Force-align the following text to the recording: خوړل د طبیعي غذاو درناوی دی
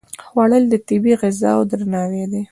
خوړل 0.25 0.63
د 0.69 0.75
طبیعي 0.87 1.15
غذاو 1.21 1.67
درناوی 1.71 2.23
دی 2.31 2.39